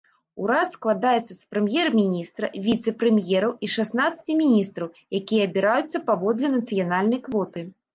[0.43, 4.87] Урад складаецца з прэм'ер-міністра, віцэ-прэм'ераў і шаснаццаці міністраў,
[5.23, 7.71] якія абіраюцца паводле нацыянальнай квоты.